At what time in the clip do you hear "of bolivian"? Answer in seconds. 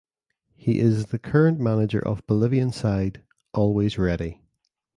1.99-2.71